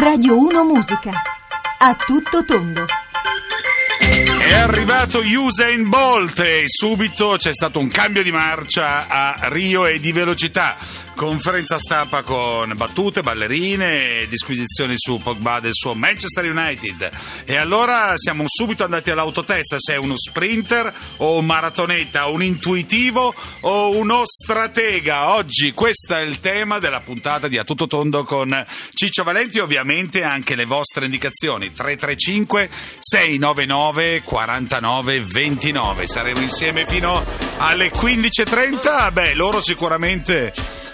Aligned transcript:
Radio 0.00 0.38
1 0.38 0.64
Musica. 0.64 1.12
A 1.76 1.94
tutto 1.94 2.42
tondo. 2.42 2.86
È 4.38 4.54
arrivato 4.54 5.20
Usain 5.20 5.90
Bolt 5.90 6.40
e 6.40 6.62
subito 6.64 7.36
c'è 7.36 7.52
stato 7.52 7.78
un 7.78 7.88
cambio 7.88 8.22
di 8.22 8.32
marcia 8.32 9.06
a 9.06 9.48
Rio 9.50 9.84
e 9.84 10.00
di 10.00 10.10
velocità. 10.10 10.78
Conferenza 11.20 11.78
stampa 11.78 12.22
con 12.22 12.72
battute, 12.74 13.22
ballerine, 13.22 14.26
disquisizioni 14.26 14.94
su 14.96 15.20
Pogba 15.22 15.60
del 15.60 15.74
suo 15.74 15.92
Manchester 15.92 16.46
United. 16.46 17.10
E 17.44 17.58
allora 17.58 18.14
siamo 18.16 18.44
subito 18.46 18.84
andati 18.84 19.10
all'autotest 19.10 19.76
se 19.76 19.92
è 19.92 19.96
uno 19.96 20.14
sprinter 20.16 20.90
o 21.18 21.36
un 21.36 21.44
maratoneta, 21.44 22.24
un 22.28 22.42
intuitivo 22.42 23.34
o 23.60 23.98
uno 23.98 24.22
stratega. 24.24 25.34
Oggi 25.34 25.72
questo 25.72 26.16
è 26.16 26.22
il 26.22 26.40
tema 26.40 26.78
della 26.78 27.02
puntata 27.02 27.48
di 27.48 27.58
A 27.58 27.64
Tutto 27.64 27.86
Tondo 27.86 28.24
con 28.24 28.66
Ciccio 28.94 29.22
Valenti, 29.22 29.58
ovviamente 29.58 30.22
anche 30.22 30.54
le 30.54 30.64
vostre 30.64 31.04
indicazioni 31.04 31.70
335 31.70 32.70
699 32.98 34.22
49 34.22 35.20
29. 35.20 36.06
Saremo 36.06 36.40
insieme 36.40 36.86
fino 36.86 37.22
alle 37.58 37.90
15.30. 37.90 39.12
Beh, 39.12 39.34
loro 39.34 39.60
sicuramente 39.60 40.88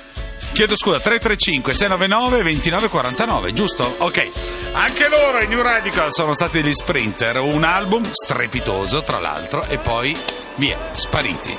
Chiedo 0.56 0.74
scusa, 0.74 1.00
335 1.00 1.74
699 1.74 2.42
2949, 2.42 3.52
giusto? 3.52 3.94
Ok. 3.98 4.26
Anche 4.72 5.06
loro, 5.06 5.42
i 5.42 5.48
New 5.48 5.60
Radical, 5.60 6.10
sono 6.10 6.32
stati 6.32 6.62
degli 6.62 6.72
sprinter. 6.72 7.40
Un 7.40 7.62
album 7.62 8.10
strepitoso, 8.10 9.02
tra 9.02 9.20
l'altro, 9.20 9.66
e 9.68 9.76
poi 9.76 10.16
via, 10.54 10.78
spariti. 10.92 11.54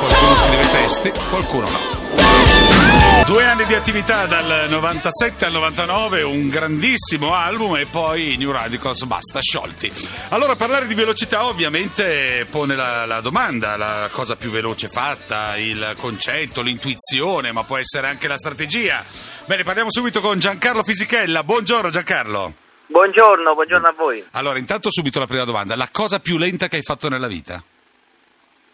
Qualcuno 0.00 0.36
scrive 0.36 0.70
testi, 0.70 1.12
qualcuno 1.30 1.66
no. 1.70 2.97
Due 3.26 3.44
anni 3.44 3.66
di 3.66 3.74
attività 3.74 4.26
dal 4.26 4.68
97 4.70 5.44
al 5.44 5.52
99, 5.52 6.22
un 6.22 6.48
grandissimo 6.48 7.34
album 7.34 7.76
e 7.76 7.86
poi 7.86 8.36
New 8.38 8.50
Radicals 8.50 9.04
basta, 9.04 9.40
sciolti. 9.40 9.92
Allora 10.30 10.56
parlare 10.56 10.86
di 10.86 10.94
velocità 10.94 11.46
ovviamente 11.46 12.46
pone 12.50 12.74
la, 12.74 13.04
la, 13.04 13.20
domanda, 13.20 13.76
la 13.76 14.08
cosa 14.10 14.36
più 14.36 14.50
veloce 14.50 14.88
fatta, 14.88 15.56
il 15.56 15.94
concetto, 15.98 16.62
l'intuizione, 16.62 17.52
ma 17.52 17.64
può 17.64 17.76
essere 17.76 18.08
anche 18.08 18.28
la 18.28 18.36
strategia. 18.36 19.04
Bene, 19.46 19.62
parliamo 19.62 19.90
subito 19.90 20.20
con 20.20 20.38
Giancarlo 20.38 20.82
Fisichella. 20.82 21.42
Buongiorno 21.44 21.90
Giancarlo. 21.90 22.54
Buongiorno, 22.86 23.52
buongiorno 23.52 23.86
a 23.86 23.92
voi. 23.92 24.24
Allora, 24.32 24.58
intanto 24.58 24.90
subito 24.90 25.18
la 25.18 25.26
prima 25.26 25.44
domanda, 25.44 25.76
la 25.76 25.88
cosa 25.92 26.20
più 26.20 26.38
lenta 26.38 26.68
che 26.68 26.76
hai 26.76 26.82
fatto 26.82 27.08
nella 27.10 27.28
vita? 27.28 27.62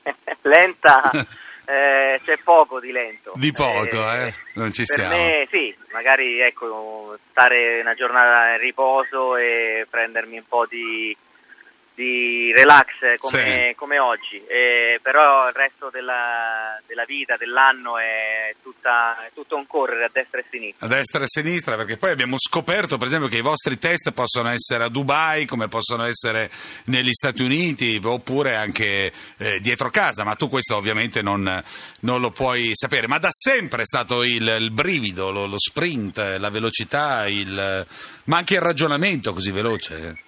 lenta? 0.42 1.11
Eh, 1.67 2.20
c'è 2.25 2.39
poco 2.45 2.79
di 2.79 2.93
lento. 2.93 3.33
Di 3.37 3.53
poco, 3.53 4.12
eh? 4.12 4.29
eh? 4.29 4.34
Non 4.55 4.73
ci 4.73 4.84
per 4.84 4.98
siamo. 4.98 5.17
Me 5.17 5.48
sì, 5.51 5.75
magari 5.93 6.41
ecco, 6.41 7.17
stare 7.31 7.81
una 7.81 7.95
giornata 7.95 8.53
in 8.53 8.59
riposo 8.59 9.37
e 9.37 9.87
prendermi 9.89 10.39
un 10.39 10.45
po' 10.47 10.67
di 10.67 11.17
di 11.95 12.53
relax 12.53 13.19
come, 13.19 13.69
sì. 13.69 13.75
come 13.77 13.98
oggi, 13.98 14.42
eh, 14.47 14.98
però 15.00 15.47
il 15.48 15.55
resto 15.55 15.91
della, 15.91 16.81
della 16.86 17.05
vita, 17.05 17.36
dell'anno 17.36 17.98
è, 17.98 18.55
tutta, 18.62 19.27
è, 19.27 19.31
tutto 19.33 19.56
un 19.56 19.67
correre 19.67 20.06
a 20.06 20.11
destra 20.12 20.39
e 20.39 20.42
a 20.42 20.47
sinistra. 20.51 20.86
A 20.86 20.89
destra 20.89 21.20
e 21.20 21.23
a 21.23 21.27
sinistra, 21.28 21.77
perché 21.77 21.97
poi 21.97 22.11
abbiamo 22.11 22.36
scoperto 22.39 22.98
per 22.98 23.06
esempio 23.06 23.28
che 23.28 23.39
i 23.39 23.42
vostri 23.42 23.78
test 23.78 24.12
possono 24.12 24.48
essere 24.51 24.84
a 24.84 24.89
Dubai, 24.89 25.47
come 25.47 25.69
possono 25.69 26.05
essere 26.05 26.51
negli 26.86 27.12
Stati 27.12 27.42
Uniti, 27.42 28.01
oppure 28.03 28.56
anche 28.56 29.12
eh, 29.39 29.61
dietro 29.61 29.91
casa, 29.91 30.25
ma 30.25 30.34
tu 30.34 30.48
questo 30.48 30.75
ovviamente 30.75 31.23
non, 31.23 31.62
non, 32.01 32.20
lo 32.20 32.31
puoi 32.31 32.70
sapere. 32.73 33.06
Ma 33.06 33.19
da 33.19 33.31
sempre 33.31 33.83
è 33.83 33.86
stato 33.86 34.25
il, 34.25 34.47
il 34.58 34.73
brivido, 34.73 35.31
lo, 35.31 35.47
lo, 35.47 35.58
sprint, 35.58 36.19
la 36.39 36.51
velocità, 36.51 37.29
il, 37.29 37.86
ma 38.25 38.36
anche 38.36 38.55
il 38.55 38.61
ragionamento 38.61 39.33
così 39.33 39.53
veloce. 39.53 40.23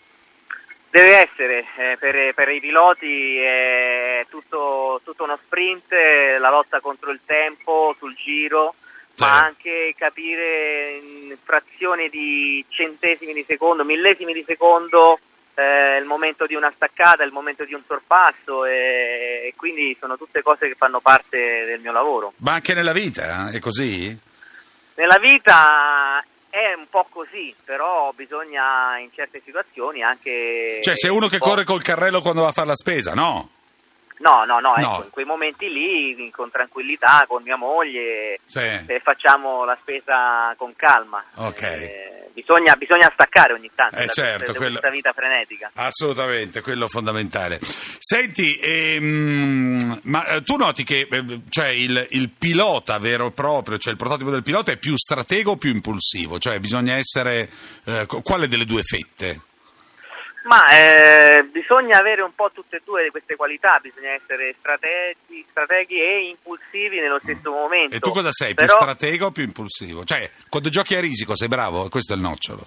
Deve 0.96 1.28
essere, 1.28 1.66
eh, 1.76 1.96
per, 1.98 2.32
per, 2.32 2.48
i 2.48 2.58
piloti 2.58 3.36
è 3.36 4.24
tutto, 4.30 5.02
tutto, 5.04 5.24
uno 5.24 5.38
sprint, 5.44 5.92
la 6.40 6.48
lotta 6.48 6.80
contro 6.80 7.10
il 7.10 7.20
tempo, 7.26 7.94
sul 7.98 8.14
giro, 8.14 8.74
sì. 9.12 9.22
ma 9.22 9.44
anche 9.44 9.94
capire 9.94 10.92
in 10.96 11.36
frazioni 11.44 12.08
di 12.08 12.64
centesimi 12.70 13.34
di 13.34 13.44
secondo, 13.46 13.84
millesimi 13.84 14.32
di 14.32 14.42
secondo 14.46 15.18
eh, 15.52 15.98
il 15.98 16.06
momento 16.06 16.46
di 16.46 16.54
una 16.54 16.72
staccata, 16.74 17.24
il 17.24 17.32
momento 17.32 17.66
di 17.66 17.74
un 17.74 17.82
sorpasso 17.86 18.64
e, 18.64 19.48
e, 19.48 19.54
quindi 19.54 19.94
sono 20.00 20.16
tutte 20.16 20.40
cose 20.40 20.66
che 20.66 20.76
fanno 20.78 21.00
parte 21.00 21.66
del 21.66 21.80
mio 21.80 21.92
lavoro. 21.92 22.32
Ma 22.38 22.54
anche 22.54 22.72
nella 22.72 22.92
vita 22.92 23.50
eh? 23.50 23.56
è 23.56 23.58
così? 23.58 24.18
Nella 24.94 25.18
vita 25.18 26.24
è 26.56 26.72
un 26.72 26.86
po' 26.88 27.06
così, 27.10 27.54
però 27.64 28.12
bisogna 28.14 28.98
in 28.98 29.10
certe 29.14 29.42
situazioni 29.44 30.02
anche... 30.02 30.80
Cioè, 30.82 30.96
sei 30.96 31.10
uno 31.10 31.28
che 31.28 31.38
corre 31.38 31.64
col 31.64 31.82
carrello 31.82 32.22
quando 32.22 32.42
va 32.42 32.48
a 32.48 32.52
fare 32.52 32.68
la 32.68 32.76
spesa, 32.76 33.12
no? 33.12 33.50
No, 34.18 34.44
no, 34.44 34.60
no, 34.60 34.76
ecco, 34.76 35.04
in 35.04 35.10
quei 35.10 35.24
momenti 35.24 35.70
lì, 35.70 36.30
con 36.30 36.50
tranquillità, 36.50 37.24
con 37.28 37.42
mia 37.42 37.56
moglie, 37.56 38.40
sì. 38.46 38.60
eh, 38.60 39.00
facciamo 39.02 39.64
la 39.64 39.76
spesa 39.80 40.54
con 40.56 40.74
calma. 40.74 41.22
Ok. 41.34 41.62
Eh, 41.62 42.30
bisogna, 42.32 42.74
bisogna, 42.76 43.10
staccare 43.12 43.52
ogni 43.52 43.70
tanto 43.74 43.96
eh, 43.96 44.08
certo, 44.08 44.52
da 44.52 44.58
quello... 44.58 44.78
questa 44.78 44.90
vita 44.90 45.12
frenetica. 45.12 45.70
Assolutamente, 45.74 46.60
quello 46.62 46.88
fondamentale. 46.88 47.58
Senti, 47.60 48.58
ehm, 48.58 50.00
ma 50.04 50.26
eh, 50.26 50.42
tu 50.42 50.56
noti 50.56 50.84
che 50.84 51.08
eh, 51.10 51.40
cioè 51.48 51.68
il, 51.68 52.06
il, 52.10 52.30
pilota 52.30 52.98
vero 52.98 53.26
e 53.26 53.32
proprio, 53.32 53.76
cioè 53.78 53.92
il 53.92 53.98
prototipo 53.98 54.30
del 54.30 54.42
pilota 54.42 54.72
è 54.72 54.78
più 54.78 54.96
stratego 54.96 55.52
o 55.52 55.56
più 55.56 55.70
impulsivo? 55.70 56.38
Cioè 56.38 56.58
bisogna 56.58 56.94
essere... 56.94 57.50
Eh, 57.84 58.06
quale 58.22 58.48
delle 58.48 58.64
due 58.64 58.82
fette? 58.82 59.40
Ma 60.46 60.64
eh, 60.66 61.42
bisogna 61.50 61.98
avere 61.98 62.22
un 62.22 62.32
po' 62.32 62.50
tutte 62.52 62.76
e 62.76 62.82
due 62.84 63.10
queste 63.10 63.34
qualità, 63.34 63.78
bisogna 63.80 64.10
essere 64.10 64.54
strategi, 64.58 65.44
strateghi 65.50 66.00
e 66.00 66.28
impulsivi 66.28 67.00
nello 67.00 67.18
stesso 67.20 67.50
momento. 67.50 67.96
E 67.96 67.98
tu 67.98 68.12
cosa 68.12 68.30
sei, 68.30 68.54
Però... 68.54 68.66
più 68.66 68.76
stratego 68.76 69.26
o 69.26 69.30
più 69.32 69.42
impulsivo? 69.42 70.04
Cioè, 70.04 70.30
quando 70.48 70.68
giochi 70.68 70.94
a 70.94 71.00
risico 71.00 71.34
sei 71.36 71.48
bravo? 71.48 71.88
Questo 71.88 72.12
è 72.12 72.16
il 72.16 72.22
nocciolo. 72.22 72.62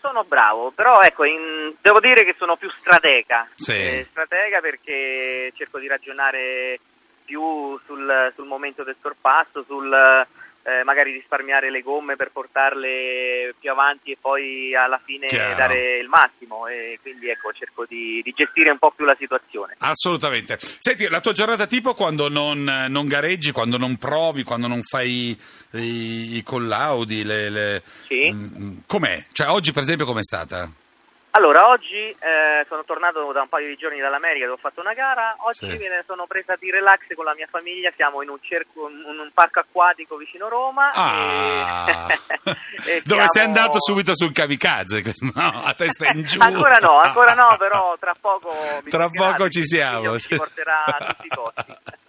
Sono 0.00 0.24
bravo, 0.24 0.70
però 0.70 0.98
ecco, 1.02 1.24
in... 1.24 1.74
devo 1.82 2.00
dire 2.00 2.24
che 2.24 2.34
sono 2.38 2.56
più 2.56 2.70
stratega. 2.70 3.48
Sì. 3.54 3.72
Eh, 3.72 4.06
stratega 4.10 4.60
perché 4.60 5.52
cerco 5.54 5.78
di 5.78 5.86
ragionare 5.86 6.80
più 7.26 7.78
sul, 7.84 8.32
sul 8.34 8.46
momento 8.46 8.84
del 8.84 8.96
sorpasso, 9.02 9.64
sul 9.66 10.26
eh, 10.62 10.84
magari 10.84 11.12
risparmiare 11.12 11.70
le 11.70 11.80
gomme 11.80 12.16
per 12.16 12.30
portarle 12.32 13.54
più 13.58 13.70
avanti 13.70 14.10
e 14.10 14.18
poi 14.20 14.74
alla 14.74 15.00
fine 15.04 15.26
Chiaro. 15.26 15.56
dare 15.56 15.98
il 15.98 16.08
massimo 16.08 16.66
e 16.66 16.98
quindi 17.00 17.28
ecco 17.28 17.52
cerco 17.52 17.86
di, 17.88 18.20
di, 18.22 18.32
gestire 18.36 18.70
un 18.70 18.78
po' 18.78 18.92
più 18.94 19.04
la 19.04 19.16
situazione. 19.18 19.76
Assolutamente. 19.78 20.58
Senti, 20.60 21.08
la 21.08 21.20
tua 21.20 21.32
giornata 21.32 21.66
tipo 21.66 21.94
quando 21.94 22.28
non, 22.28 22.62
non 22.88 23.06
gareggi, 23.06 23.52
quando 23.52 23.78
non 23.78 23.96
provi, 23.96 24.42
quando 24.42 24.66
non 24.66 24.82
fai 24.82 25.38
i, 25.72 26.36
i 26.36 26.42
collaudi, 26.42 27.24
le, 27.24 27.48
le... 27.48 27.82
Sì. 28.06 28.30
Mm, 28.30 28.78
com'è? 28.86 29.24
Cioè 29.32 29.48
oggi 29.48 29.72
per 29.72 29.82
esempio 29.82 30.04
com'è 30.04 30.22
stata? 30.22 30.70
Allora, 31.32 31.68
oggi 31.68 32.10
eh, 32.10 32.66
sono 32.68 32.82
tornato 32.84 33.30
da 33.32 33.42
un 33.42 33.48
paio 33.48 33.68
di 33.68 33.76
giorni 33.76 34.00
dall'America 34.00 34.46
dove 34.46 34.56
ho 34.58 34.60
fatto 34.60 34.80
una 34.80 34.94
gara, 34.94 35.36
oggi 35.46 35.70
Sì. 35.70 35.76
me 35.78 35.88
ne 35.88 36.02
sono 36.04 36.26
presa 36.26 36.56
di 36.58 36.70
relax 36.72 37.02
con 37.14 37.24
la 37.24 37.34
mia 37.34 37.46
famiglia, 37.48 37.92
siamo 37.94 38.20
in 38.22 38.30
un, 38.30 38.38
cerco, 38.42 38.88
in 38.90 39.04
un 39.18 39.30
parco 39.32 39.60
acquatico 39.60 40.16
vicino 40.16 40.48
Roma. 40.48 40.90
Ah, 40.92 42.06
e- 42.08 42.50
e 42.98 43.02
dove 43.04 43.20
sei 43.28 43.42
siamo- 43.42 43.46
andato 43.56 43.76
subito 43.80 44.10
sul 44.16 44.32
kamikaze, 44.32 45.02
no, 45.32 45.62
a 45.64 45.72
testa 45.74 46.10
in 46.10 46.24
giù. 46.24 46.40
ancora 46.40 46.78
no, 46.78 46.98
ancora 46.98 47.34
no, 47.34 47.54
però 47.58 47.96
tra 48.00 48.14
poco 48.20 48.50
Tra 48.88 49.08
poco 49.08 49.48
ci 49.48 49.64
siamo. 49.64 50.18
Ci 50.18 50.34
porterà 50.36 50.82
a 50.84 51.06
tutti 51.06 51.26
i 51.26 51.30
posti. 51.32 51.74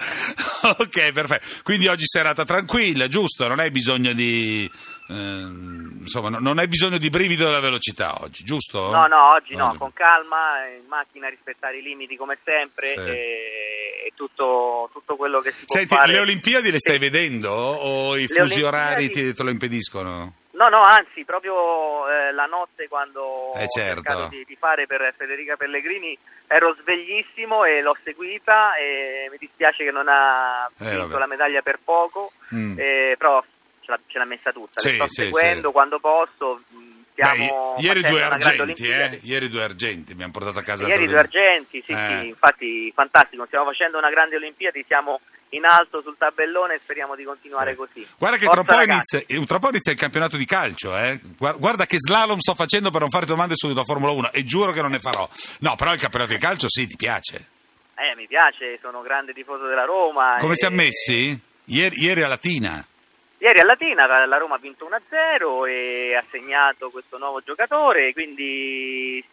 ok, 0.78 1.12
perfetto. 1.12 1.46
Quindi 1.62 1.86
oggi 1.88 2.06
serata 2.06 2.44
tranquilla, 2.44 3.08
giusto? 3.08 3.46
Non 3.48 3.58
hai 3.60 3.70
bisogno 3.70 4.12
di. 4.12 4.70
ehm, 5.08 5.98
insomma, 6.00 6.28
no- 6.30 6.38
non 6.38 6.58
hai 6.58 6.68
bisogno 6.68 6.98
di 6.98 7.10
brivido 7.10 7.44
della 7.44 7.60
velocità 7.60 8.22
oggi, 8.22 8.42
giusto? 8.44 8.90
No, 8.90 9.06
no, 9.06 9.28
oggi 9.34 9.54
no, 9.56 9.74
con 9.78 9.92
calma, 9.92 10.66
in 10.68 10.86
macchina 10.88 11.28
rispettare 11.28 11.78
i 11.78 11.82
limiti 11.82 12.16
come 12.16 12.38
sempre 12.44 12.88
Sì. 12.94 12.98
e, 13.10 14.04
e 14.06 14.12
tutto, 14.14 14.88
tutto 14.92 15.16
quello 15.16 15.40
che 15.40 15.50
si 15.52 15.64
può 15.66 15.76
Senti, 15.76 15.94
fare. 15.94 16.12
le 16.12 16.20
Olimpiadi 16.20 16.70
le 16.70 16.78
stai 16.78 16.94
Sì. 16.94 17.00
vedendo 17.00 17.50
o 17.50 18.16
i 18.16 18.20
Le 18.22 18.26
fusi 18.26 18.40
Olimpiadi- 18.40 18.62
orari 18.64 19.10
ti, 19.10 19.34
te 19.34 19.42
lo 19.42 19.50
impediscono? 19.50 20.34
No, 20.60 20.68
no, 20.68 20.82
anzi, 20.82 21.24
proprio 21.24 22.06
eh, 22.10 22.32
la 22.32 22.44
notte 22.44 22.86
quando 22.86 23.54
Eh, 23.54 23.64
ho 23.64 23.66
certo. 23.66 24.02
cercato 24.02 24.28
di, 24.28 24.44
di 24.46 24.56
fare 24.56 24.86
per 24.86 25.14
Federica 25.16 25.56
Pellegrini 25.56 26.16
ero 26.46 26.76
sveglissimo 26.82 27.64
e 27.64 27.80
l'ho 27.80 27.96
seguita 28.04 28.74
e 28.74 29.28
mi 29.30 29.38
dispiace 29.38 29.84
che 29.84 29.90
non 29.90 30.06
ha 30.08 30.68
Eh, 30.78 30.90
vinto 30.90 31.06
vabbè. 31.06 31.18
la 31.18 31.26
medaglia 31.26 31.62
per 31.62 31.78
poco, 31.82 32.32
Mm. 32.54 32.78
eh, 32.78 33.14
però 33.16 33.42
ce 33.80 33.90
l'ha, 33.90 33.98
ce 34.06 34.18
l'ha 34.18 34.24
messa 34.26 34.52
tutta, 34.52 34.80
Sì, 34.80 34.88
le 34.90 34.94
sto 34.96 35.06
sì, 35.08 35.22
seguendo 35.22 35.68
sì. 35.68 35.72
quando 35.72 35.98
posso. 35.98 36.60
Stiamo 37.12 37.74
Beh, 37.76 37.82
ieri 37.82 38.02
due 38.02 38.22
argenti, 38.22 38.86
eh? 38.88 39.18
Ieri 39.22 39.48
due 39.48 39.62
argenti, 39.62 40.12
abbiamo 40.12 40.32
portato 40.32 40.58
a 40.58 40.62
casa 40.62 40.86
Ieri 40.86 41.06
due 41.06 41.18
argenti, 41.20 41.82
sì, 41.86 41.92
Eh. 41.92 42.18
sì, 42.20 42.26
infatti 42.28 42.92
fantastico, 42.94 43.46
stiamo 43.46 43.64
facendo 43.64 43.96
una 43.96 44.10
grande 44.10 44.36
Olimpiadi, 44.36 44.84
siamo 44.86 45.20
in 45.50 45.64
alto 45.64 46.00
sul 46.02 46.16
tabellone 46.16 46.74
e 46.74 46.78
speriamo 46.80 47.14
di 47.16 47.24
continuare 47.24 47.74
così. 47.74 48.06
Guarda 48.18 48.36
che 48.36 48.44
Forza, 48.44 48.62
tra 48.62 48.72
poco, 48.74 48.86
ragazzi. 48.86 49.16
inizia, 49.28 49.46
tra 49.46 49.58
poco 49.58 49.72
inizia 49.72 49.92
il 49.92 49.98
campionato 49.98 50.36
di 50.36 50.44
calcio, 50.44 50.96
eh. 50.96 51.20
Guar- 51.36 51.58
Guarda 51.58 51.86
che 51.86 51.96
slalom 51.98 52.38
sto 52.38 52.54
facendo 52.54 52.90
per 52.90 53.00
non 53.00 53.10
fare 53.10 53.26
domande 53.26 53.54
sulla 53.56 53.82
Formula 53.84 54.12
1 54.12 54.32
e 54.32 54.44
giuro 54.44 54.72
che 54.72 54.82
non 54.82 54.92
ne 54.92 55.00
farò. 55.00 55.28
No, 55.60 55.74
però 55.76 55.92
il 55.92 56.00
campionato 56.00 56.32
di 56.32 56.38
calcio 56.38 56.68
sì, 56.68 56.86
ti 56.86 56.96
piace. 56.96 57.48
Eh, 57.96 58.14
mi 58.16 58.26
piace, 58.26 58.78
sono 58.80 59.02
grande 59.02 59.32
tifoso 59.32 59.66
della 59.66 59.84
Roma. 59.84 60.36
Come 60.38 60.52
e- 60.52 60.56
siamo 60.56 60.76
messi? 60.76 61.38
Ieri, 61.64 62.00
ieri 62.00 62.22
a 62.22 62.28
Latina. 62.28 62.84
Ieri 63.38 63.60
a 63.60 63.64
Latina 63.64 64.06
la 64.26 64.36
Roma 64.36 64.56
ha 64.56 64.58
vinto 64.58 64.86
1-0 64.86 65.66
e 65.66 66.14
ha 66.14 66.24
segnato 66.30 66.90
questo 66.90 67.16
nuovo 67.18 67.40
giocatore, 67.40 68.12
quindi 68.12 69.24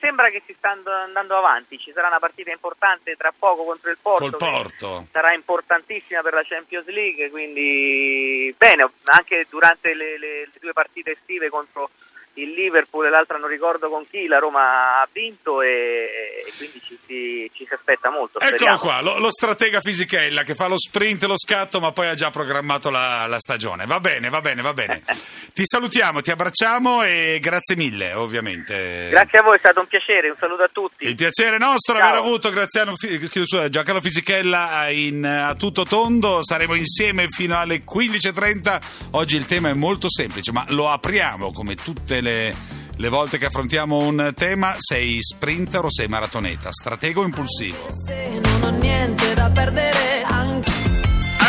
sembra 0.00 0.30
che 0.30 0.42
si 0.46 0.52
sta 0.54 0.70
and- 0.70 0.86
andando 0.86 1.36
avanti. 1.36 1.78
Ci 1.78 1.92
sarà 1.92 2.08
una 2.08 2.18
partita 2.18 2.50
importante 2.50 3.14
tra 3.16 3.32
poco 3.36 3.64
contro 3.64 3.90
il 3.90 3.98
Porto. 4.00 4.36
Porto. 4.36 5.06
Sarà 5.10 5.32
importantissima 5.34 6.22
per 6.22 6.34
la 6.34 6.42
Champions 6.44 6.86
League, 6.86 7.30
quindi 7.30 8.54
bene, 8.56 8.90
anche 9.04 9.46
durante 9.48 9.94
le, 9.94 10.18
le- 10.18 10.40
le 10.46 10.50
due 10.60 10.72
partite 10.72 11.12
estive 11.12 11.48
contro 11.48 11.90
il 12.34 12.52
Liverpool 12.52 13.06
e 13.06 13.10
l'altra 13.10 13.36
non 13.36 13.48
ricordo 13.48 13.90
con 13.90 14.06
chi, 14.08 14.26
la 14.26 14.38
Roma 14.38 15.00
ha 15.00 15.08
vinto 15.12 15.60
e, 15.60 16.44
e 16.46 16.52
quindi 16.56 16.80
ci 16.82 16.98
si, 17.04 17.50
ci 17.52 17.66
si 17.66 17.74
aspetta 17.74 18.10
molto. 18.10 18.38
Eccolo 18.38 18.56
speriamo. 18.56 18.78
qua, 18.78 19.00
lo, 19.02 19.18
lo 19.18 19.30
stratega 19.30 19.80
fisichella 19.80 20.42
che 20.42 20.54
fa 20.54 20.66
lo 20.66 20.78
sprint 20.78 21.24
e 21.24 21.26
lo 21.26 21.38
scatto, 21.38 21.80
ma 21.80 21.92
poi 21.92 22.08
ha 22.08 22.14
già 22.14 22.30
programmato 22.30 22.90
la, 22.90 23.26
la 23.26 23.38
stagione. 23.38 23.84
Va 23.84 24.00
bene, 24.00 24.30
va 24.30 24.40
bene, 24.40 24.62
va 24.62 24.72
bene. 24.72 25.02
ti 25.52 25.62
salutiamo, 25.64 26.22
ti 26.22 26.30
abbracciamo 26.30 27.02
e 27.02 27.38
grazie 27.40 27.76
mille, 27.76 28.14
ovviamente. 28.14 29.08
Grazie 29.10 29.40
a 29.40 29.42
voi, 29.42 29.56
è 29.56 29.58
stato 29.58 29.80
un 29.80 29.86
piacere, 29.86 30.30
un 30.30 30.36
saluto 30.38 30.64
a 30.64 30.68
tutti. 30.72 31.06
Il 31.06 31.14
piacere 31.14 31.58
nostro 31.58 31.98
Ciao. 31.98 32.08
aver 32.08 32.18
avuto 32.18 32.50
Graziano, 32.50 32.94
scusa, 32.96 33.68
Giancarlo 33.68 34.00
Fisichella 34.00 34.88
in, 34.88 35.26
a 35.26 35.54
tutto 35.54 35.84
tondo. 35.84 36.40
Saremo 36.42 36.74
insieme 36.74 37.26
fino 37.28 37.58
alle 37.58 37.82
15.30. 37.84 39.10
Oggi 39.12 39.36
il 39.36 39.44
tema 39.44 39.68
è 39.68 39.74
molto 39.74 40.08
semplice, 40.08 40.52
ma 40.52 40.64
lo 40.68 40.88
apriamo 40.88 41.52
come 41.52 41.74
tutte 41.74 42.20
le, 42.20 42.21
le 42.22 43.08
volte 43.08 43.38
che 43.38 43.46
affrontiamo 43.46 43.98
un 43.98 44.32
tema. 44.34 44.74
Sei 44.78 45.18
sprinter 45.20 45.84
o 45.84 45.90
sei 45.90 46.08
maratoneta? 46.08 46.70
Stratego 46.72 47.22
o 47.22 47.24
impulsivo? 47.24 47.88
Se 48.06 48.40
non 48.42 48.62
ho 48.62 48.78
niente 48.78 49.34
da 49.34 49.50
perdere 49.50 50.22
anche 50.24 50.81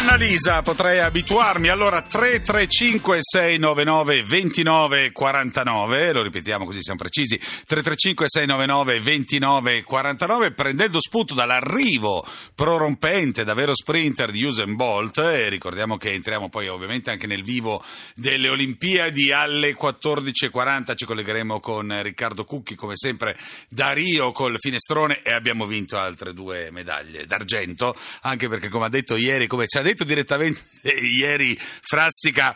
Annalisa, 0.06 0.62
potrei 0.62 1.00
abituarmi. 1.00 1.70
Allora, 1.70 2.02
335 2.02 3.20
699 3.22 4.24
29 4.24 5.12
49, 5.14 6.12
lo 6.12 6.22
ripetiamo 6.22 6.66
così 6.66 6.82
siamo 6.82 7.00
precisi. 7.00 7.38
335 7.38 8.26
699 8.28 9.00
29 9.00 9.84
49, 9.84 10.52
prendendo 10.52 11.00
spunto 11.00 11.34
dall'arrivo 11.34 12.28
prorompente, 12.54 13.46
davvero 13.46 13.74
sprinter 13.74 14.30
di 14.30 14.44
Usain 14.44 14.76
Bolt. 14.76 15.20
E 15.20 15.48
ricordiamo 15.48 15.96
che 15.96 16.12
entriamo 16.12 16.50
poi 16.50 16.68
ovviamente 16.68 17.10
anche 17.10 17.26
nel 17.26 17.44
vivo 17.44 17.82
delle 18.14 18.50
Olimpiadi 18.50 19.32
alle 19.32 19.74
14.40. 19.74 20.98
Ci 20.98 21.06
collegheremo 21.06 21.62
con 21.62 22.02
Riccardo 22.04 22.44
Cucchi, 22.44 22.76
come 22.76 22.98
sempre, 22.98 23.38
da 23.70 23.94
Rio 23.94 24.34
col 24.34 24.58
finestrone 24.60 25.22
e 25.24 25.32
abbiamo 25.32 25.66
vinto 25.66 25.98
altre 25.98 26.34
due 26.34 26.72
medaglie 26.72 27.26
d'argento. 27.26 27.96
Anche 28.24 28.50
perché, 28.50 28.68
come 28.68 28.88
ha 28.88 28.90
detto 28.90 29.16
ieri, 29.16 29.48
come 29.48 29.66
ci 29.66 29.78
ha 29.78 29.82
detto 29.82 29.92
direttamente 30.04 30.62
ieri 31.00 31.56
Frassica, 31.82 32.56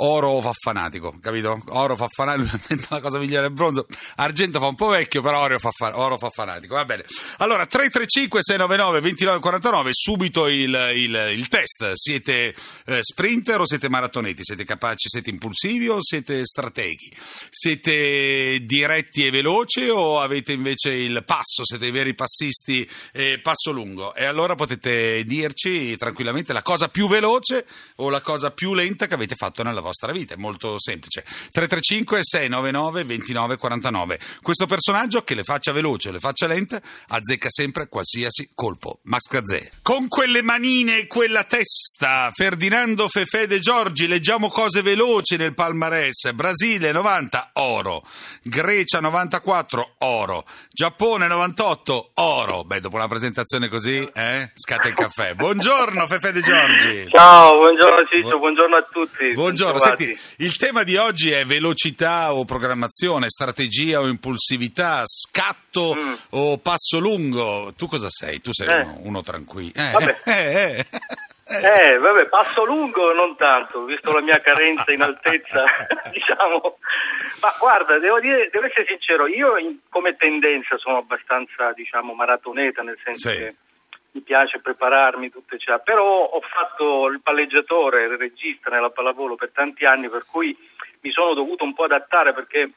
oro 0.00 0.40
fa 0.40 0.52
fanatico, 0.58 1.18
capito? 1.20 1.62
Oro 1.68 1.94
fa 1.96 2.06
fanatico, 2.08 2.56
la 2.88 3.00
cosa 3.00 3.18
migliore 3.18 3.48
è 3.48 3.50
bronzo. 3.50 3.86
Argento 4.16 4.58
fa 4.60 4.66
un 4.66 4.74
po' 4.76 4.88
vecchio, 4.88 5.20
però 5.20 5.42
oro 5.42 5.58
fa, 5.58 5.70
fa- 5.72 5.98
oro 5.98 6.16
fa 6.16 6.30
fanatico. 6.30 6.74
Va 6.76 6.84
bene. 6.86 7.04
Allora, 7.38 7.66
335 7.66 8.40
699 8.42 9.00
2949, 9.00 9.90
subito 9.92 10.46
il, 10.48 10.92
il- 10.94 11.30
il 11.34 11.48
test. 11.48 11.92
Siete 11.94 12.54
eh, 12.86 12.98
sprinter 13.02 13.60
o 13.60 13.66
siete 13.66 13.88
maratoneti? 13.90 14.40
Siete 14.44 14.64
capaci, 14.64 15.08
siete 15.08 15.28
impulsivi 15.30 15.88
o 15.88 15.98
siete 16.00 16.46
strateghi? 16.46 17.12
Siete 17.50 18.60
diretti 18.62 19.26
e 19.26 19.30
veloci 19.30 19.88
o 19.88 20.20
avete 20.20 20.52
invece 20.52 20.92
il 20.92 21.22
passo? 21.26 21.64
Siete 21.64 21.86
i 21.86 21.90
veri 21.90 22.14
passisti 22.14 22.88
eh, 23.12 23.40
passo 23.42 23.72
lungo? 23.72 24.14
E 24.14 24.24
allora 24.24 24.54
potete 24.54 25.24
dirci 25.24 25.96
tranquillamente 25.96 26.52
la 26.52 26.62
cosa 26.62 26.77
più 26.86 27.08
veloce 27.08 27.66
o 27.96 28.08
la 28.10 28.20
cosa 28.20 28.52
più 28.52 28.74
lenta 28.74 29.08
che 29.08 29.14
avete 29.14 29.34
fatto 29.34 29.64
nella 29.64 29.80
vostra 29.80 30.12
vita. 30.12 30.34
È 30.34 30.36
molto 30.36 30.78
semplice. 30.78 31.22
335 31.24 32.20
699 32.22 33.04
2949. 33.04 34.20
Questo 34.42 34.66
personaggio 34.66 35.24
che 35.24 35.34
le 35.34 35.42
faccia 35.42 35.72
veloce 35.72 36.10
o 36.10 36.12
le 36.12 36.20
faccia 36.20 36.46
lente 36.46 36.80
azzecca 37.08 37.48
sempre 37.50 37.88
qualsiasi 37.88 38.50
colpo. 38.54 39.00
Max 39.04 39.28
Gazzè. 39.28 39.70
Con 39.82 40.06
quelle 40.08 40.42
manine 40.42 40.98
e 40.98 41.06
quella 41.06 41.44
testa, 41.44 42.30
Ferdinando 42.34 43.08
Fefè 43.08 43.46
De 43.46 43.58
Giorgi, 43.58 44.06
leggiamo 44.06 44.48
cose 44.48 44.82
veloci 44.82 45.36
nel 45.36 45.54
palmarès. 45.54 46.32
Brasile 46.32 46.92
90, 46.92 47.50
oro. 47.54 48.04
Grecia 48.42 49.00
94, 49.00 49.96
oro. 49.98 50.44
Giappone 50.70 51.26
98, 51.26 52.10
oro. 52.14 52.64
Beh, 52.64 52.80
dopo 52.80 52.96
una 52.96 53.08
presentazione 53.08 53.68
così, 53.68 53.98
eh? 54.12 54.52
Scatta 54.54 54.88
il 54.88 54.94
caffè. 54.94 55.34
Buongiorno 55.34 56.06
Fefè 56.06 56.32
De 56.32 56.40
Giorgi. 56.42 56.67
Ciao, 57.10 57.56
buongiorno 57.56 58.04
Ciccio, 58.06 58.28
Bu- 58.32 58.38
buongiorno 58.40 58.76
a 58.76 58.86
tutti. 58.90 59.32
Buongiorno, 59.32 59.78
senti, 59.78 60.14
il 60.38 60.56
tema 60.56 60.82
di 60.82 60.96
oggi 60.96 61.30
è 61.30 61.46
velocità 61.46 62.34
o 62.34 62.44
programmazione, 62.44 63.30
strategia 63.30 64.00
o 64.00 64.06
impulsività, 64.06 65.02
scatto 65.06 65.94
Mm. 65.94 66.12
o 66.30 66.58
passo 66.58 66.98
lungo. 66.98 67.72
Tu 67.74 67.86
cosa 67.86 68.08
sei? 68.10 68.40
Tu 68.42 68.52
sei 68.52 68.68
Eh. 68.68 68.80
uno, 68.82 68.96
uno 69.02 69.22
tranquillo. 69.22 69.72
Eh, 69.74 69.90
Vabbè. 69.92 70.16
eh, 70.26 70.76
eh. 70.78 70.86
Eh, 71.50 71.96
vabbè, 71.98 72.28
passo 72.28 72.62
lungo 72.66 73.14
non 73.14 73.34
tanto, 73.36 73.84
visto 73.84 74.12
la 74.12 74.20
mia 74.20 74.38
carenza 74.38 74.92
in 74.92 75.00
altezza, 75.00 75.64
diciamo. 76.12 76.76
Ma 77.40 77.48
guarda, 77.58 77.98
devo, 77.98 78.20
dire, 78.20 78.50
devo 78.52 78.66
essere 78.66 78.84
sincero, 78.86 79.26
io 79.26 79.56
in- 79.56 79.78
come 79.88 80.16
tendenza 80.16 80.76
sono 80.76 80.98
abbastanza, 80.98 81.72
diciamo, 81.72 82.12
maratoneta, 82.12 82.82
nel 82.82 82.98
senso 83.02 83.30
Sì. 83.30 83.36
che 83.38 83.54
mi 84.18 84.20
piace 84.20 84.60
prepararmi, 84.60 85.30
tutto 85.30 85.54
eccetera. 85.54 85.78
Però 85.78 86.24
ho 86.24 86.40
fatto 86.40 87.06
il 87.06 87.20
palleggiatore, 87.22 88.04
il 88.04 88.16
regista 88.16 88.70
nella 88.70 88.90
pallavolo 88.90 89.36
per 89.36 89.50
tanti 89.52 89.84
anni, 89.84 90.08
per 90.08 90.24
cui 90.26 90.56
mi 91.00 91.10
sono 91.10 91.34
dovuto 91.34 91.64
un 91.64 91.74
po' 91.74 91.84
adattare 91.84 92.32
perché 92.32 92.70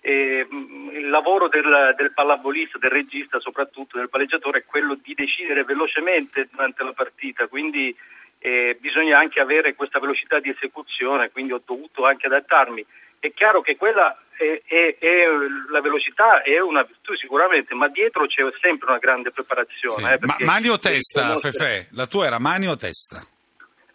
eh, 0.00 0.46
mh, 0.48 0.90
il 0.92 1.08
lavoro 1.08 1.48
del, 1.48 1.94
del 1.96 2.12
pallavolista, 2.12 2.78
del 2.78 2.90
regista, 2.90 3.40
soprattutto 3.40 3.98
del 3.98 4.08
palleggiatore, 4.08 4.60
è 4.60 4.64
quello 4.64 4.96
di 5.02 5.14
decidere 5.14 5.64
velocemente 5.64 6.48
durante 6.50 6.84
la 6.84 6.92
partita, 6.92 7.48
quindi 7.48 7.94
eh, 8.38 8.76
bisogna 8.78 9.18
anche 9.18 9.40
avere 9.40 9.74
questa 9.74 9.98
velocità 9.98 10.38
di 10.38 10.50
esecuzione, 10.50 11.30
quindi 11.30 11.52
ho 11.52 11.62
dovuto 11.64 12.06
anche 12.06 12.26
adattarmi. 12.26 12.84
È 13.24 13.32
chiaro 13.32 13.62
che 13.62 13.76
quella 13.76 14.14
è, 14.36 14.60
è- 14.66 14.96
è- 14.98 15.26
la 15.70 15.80
velocità 15.80 16.42
è 16.42 16.60
una 16.60 16.82
virtù 16.82 17.14
sicuramente, 17.16 17.74
ma 17.74 17.88
dietro 17.88 18.26
c'è 18.26 18.42
sempre 18.60 18.90
una 18.90 18.98
grande 18.98 19.30
preparazione. 19.30 20.02
Sì. 20.06 20.12
eh, 20.12 20.18
Ma 20.26 20.36
mani 20.40 20.68
o 20.68 20.78
testa, 20.78 21.26
conoscere- 21.28 21.52
Fefè? 21.52 21.86
La 21.92 22.06
tua 22.06 22.26
era 22.26 22.38
mani 22.38 22.66
o 22.68 22.76
testa? 22.76 23.22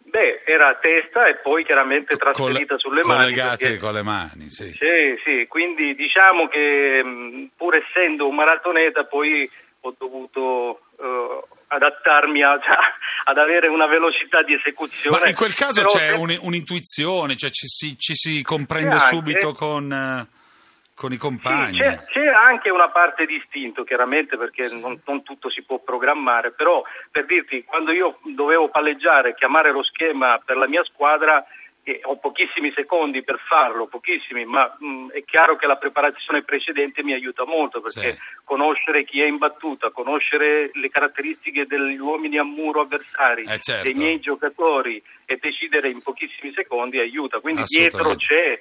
Beh, 0.02 0.42
era 0.44 0.70
a 0.70 0.74
testa 0.74 1.28
e 1.28 1.36
poi 1.36 1.64
chiaramente 1.64 2.16
trasferita 2.16 2.74
Col- 2.74 2.80
sulle 2.80 3.02
mani. 3.04 3.20
Collegate 3.26 3.56
perché- 3.68 3.78
con 3.78 3.92
le 3.92 4.02
mani, 4.02 4.50
sì. 4.50 4.64
Sì, 4.72 5.14
sì, 5.24 5.46
quindi 5.46 5.94
diciamo 5.94 6.48
che 6.48 7.48
pur 7.56 7.76
essendo 7.76 8.26
un 8.26 8.34
maratoneta 8.34 9.04
poi 9.04 9.48
ho 9.82 9.94
dovuto 9.96 10.80
eh, 11.00 11.42
adattarmi 11.68 12.42
a- 12.42 12.58
ad 13.24 13.38
avere 13.38 13.68
una 13.68 13.86
velocità 13.86 14.42
di 14.42 14.54
esecuzione. 14.54 15.18
Ma 15.20 15.28
in 15.28 15.34
quel 15.34 15.54
caso 15.54 15.82
Però 15.82 15.92
c'è 15.94 16.10
se- 16.10 16.16
un- 16.16 16.38
un'intuizione, 16.42 17.36
cioè 17.36 17.50
ci 17.50 17.66
si, 17.66 17.98
ci 17.98 18.14
si 18.14 18.42
comprende 18.42 18.94
Anche. 18.94 19.04
subito 19.06 19.52
con, 19.52 19.92
eh, 19.92 20.26
con 20.94 21.10
i 21.12 21.14
Sì, 21.14 21.20
compagni. 21.20 21.78
c'è, 21.78 22.04
c'è 22.06 22.26
anche 22.26 22.68
una 22.70 22.90
parte 22.90 23.24
di 23.24 23.36
istinto, 23.36 23.84
chiaramente, 23.84 24.36
perché 24.36 24.68
non, 24.72 25.00
non 25.06 25.22
tutto 25.22 25.48
si 25.50 25.62
può 25.62 25.78
programmare, 25.78 26.52
però 26.52 26.82
per 27.10 27.24
dirti, 27.26 27.64
quando 27.64 27.92
io 27.92 28.18
dovevo 28.34 28.68
palleggiare, 28.68 29.34
chiamare 29.34 29.70
lo 29.72 29.82
schema 29.82 30.38
per 30.44 30.56
la 30.56 30.66
mia 30.68 30.84
squadra, 30.84 31.42
eh, 31.90 32.00
ho 32.04 32.16
pochissimi 32.18 32.72
secondi 32.74 33.22
per 33.22 33.38
farlo, 33.48 33.86
pochissimi, 33.86 34.44
ma 34.44 34.64
mh, 34.78 35.08
è 35.12 35.24
chiaro 35.24 35.56
che 35.56 35.66
la 35.66 35.76
preparazione 35.76 36.42
precedente 36.42 37.02
mi 37.02 37.12
aiuta 37.12 37.44
molto, 37.44 37.80
perché 37.80 38.12
Sì. 38.12 38.18
conoscere 38.44 39.04
chi 39.04 39.20
è 39.20 39.26
in 39.26 39.38
battuta, 39.38 39.90
conoscere 39.90 40.70
le 40.74 40.88
caratteristiche 40.88 41.66
degli 41.66 41.98
uomini 41.98 42.38
a 42.38 42.44
muro 42.44 42.82
avversari, 42.82 43.42
Eh, 43.42 43.58
certo. 43.58 43.84
dei 43.84 43.94
miei 43.94 44.20
giocatori 44.20 45.02
e 45.26 45.36
decidere 45.40 45.88
in 45.90 46.02
pochissimi 46.02 46.52
secondi 46.52 46.98
aiuta. 46.98 47.40
Quindi 47.40 47.62
dietro 47.66 48.14
c'è 48.14 48.60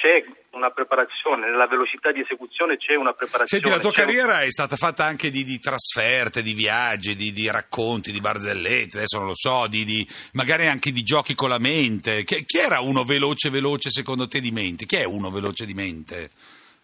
c'è 0.00 0.24
una 0.50 0.70
preparazione, 0.70 1.50
nella 1.50 1.66
velocità 1.66 2.10
di 2.12 2.20
esecuzione 2.20 2.76
c'è 2.78 2.94
una 2.94 3.12
preparazione. 3.12 3.62
Senti, 3.62 3.68
la 3.68 3.78
tua 3.80 3.90
c'è 3.90 4.02
un- 4.04 4.06
carriera 4.06 4.42
è 4.42 4.50
stata 4.50 4.76
fatta 4.76 5.04
anche 5.04 5.30
di, 5.30 5.44
di 5.44 5.58
trasferte, 5.58 6.42
di 6.42 6.52
viaggi, 6.54 7.14
di, 7.16 7.32
di 7.32 7.50
racconti, 7.50 8.12
di 8.12 8.20
barzellette, 8.20 8.96
adesso 8.98 9.18
non 9.18 9.26
lo 9.28 9.34
so, 9.36 9.66
di, 9.66 9.84
di- 9.84 10.08
magari 10.32 10.66
anche 10.66 10.90
di 10.92 11.02
giochi 11.02 11.34
con 11.34 11.48
la 11.48 11.58
mente. 11.58 12.24
Chi, 12.24 12.44
chi 12.44 12.58
era 12.58 12.80
uno 12.80 13.04
veloce 13.04 13.50
veloce 13.50 13.90
secondo 13.90 14.26
te 14.28 14.40
di 14.40 14.50
mente? 14.50 14.86
Chi 14.86 14.96
è 14.96 15.04
uno 15.04 15.30
veloce 15.30 15.66
di 15.66 15.74
mente? 15.74 16.30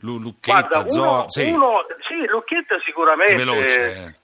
Lu, 0.00 0.18
Lucchetta, 0.18 0.66
Guarda, 0.68 0.78
uno, 0.80 0.90
Zoa, 0.90 1.24
sì, 1.28 1.42
uno- 1.48 1.86
sì, 2.06 2.26
Lucchetta 2.28 2.76
sicuramente. 2.84 3.34
veloce. 3.36 3.96
eh. 3.96 4.14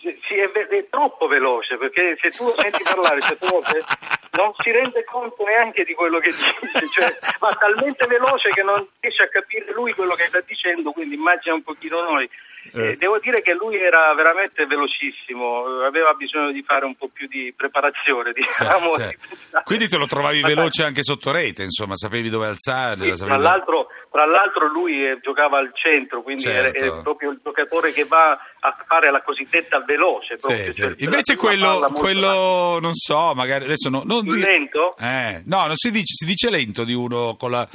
Sì, 0.00 0.34
è, 0.34 0.50
è, 0.50 0.88
troppo 0.88 1.26
veloce 1.26 1.76
perché 1.76 2.16
se 2.20 2.30
tu 2.30 2.44
lo 2.44 2.54
senti 2.60 2.82
parlare 2.82 3.20
certe 3.20 3.46
volte 3.46 3.84
non 4.32 4.50
si 4.56 4.70
rende 4.70 5.04
conto 5.04 5.44
neanche 5.44 5.84
di 5.84 5.92
quello 5.92 6.18
che 6.18 6.30
dice, 6.30 6.88
cioè 6.90 7.18
va 7.38 7.52
talmente 7.52 8.06
veloce 8.06 8.48
che 8.48 8.62
non 8.62 8.86
riesce 9.00 9.24
a 9.24 9.28
capire 9.28 9.72
lui 9.72 9.92
quello 9.92 10.14
che 10.14 10.26
sta 10.26 10.40
dicendo, 10.40 10.92
quindi 10.92 11.16
immagina 11.16 11.54
un 11.54 11.62
pochino 11.62 12.00
noi. 12.02 12.28
Eh. 12.72 12.96
devo 12.96 13.18
dire 13.18 13.40
che 13.40 13.54
lui 13.54 13.76
era 13.76 14.14
veramente 14.14 14.66
velocissimo, 14.66 15.82
aveva 15.82 16.12
bisogno 16.12 16.52
di 16.52 16.62
fare 16.62 16.84
un 16.84 16.94
po' 16.94 17.08
più 17.08 17.26
di 17.26 17.52
preparazione. 17.56 18.32
Diciamo, 18.36 18.94
cioè, 18.94 19.16
cioè. 19.50 19.62
Quindi 19.64 19.88
te 19.88 19.96
lo 19.96 20.06
trovavi 20.06 20.42
veloce 20.42 20.84
anche 20.84 21.02
sotto 21.02 21.32
rete, 21.32 21.62
insomma, 21.62 21.96
sapevi 21.96 22.28
dove 22.28 22.46
alzare. 22.46 23.12
Sì, 23.12 23.24
tra, 23.24 23.36
l'altro, 23.38 23.88
tra, 24.10 24.26
l'altro, 24.26 24.66
lui 24.66 25.06
eh, 25.06 25.18
giocava 25.22 25.58
al 25.58 25.70
centro, 25.74 26.22
quindi 26.22 26.42
certo. 26.42 26.78
è, 26.78 26.82
è, 26.82 27.02
proprio 27.02 27.30
il 27.30 27.40
giocatore 27.42 27.92
che 27.92 28.04
va 28.04 28.32
a 28.60 28.76
fare 28.86 29.10
la 29.10 29.22
cosiddetta 29.22 29.80
veloce. 29.80 30.36
Proprio, 30.36 30.72
sì, 30.72 30.74
cioè, 30.74 30.94
Invece 30.98 31.36
quello, 31.36 31.90
quello 31.94 32.78
non 32.80 32.94
so, 32.94 33.34
magari 33.34 33.64
adesso 33.64 33.88
no, 33.88 34.02
non 34.04 34.24
di... 34.24 34.40
lento? 34.40 34.96
Eh, 34.98 35.42
no, 35.46 35.66
non 35.66 35.76
si 35.76 35.90
dice, 35.90 36.14
si 36.14 36.24
dice 36.26 36.50
lento 36.50 36.84
di 36.84 36.92
uno 36.92 37.36
con 37.38 37.50
la... 37.50 37.66